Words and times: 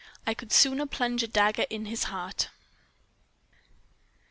"I 0.25 0.33
COULD 0.33 0.51
SOONER 0.51 0.85
PLUNGE 0.87 1.21
A 1.21 1.27
DAGGER 1.27 1.67
IN 1.69 1.85
HIS 1.85 2.05
HEART." 2.05 2.49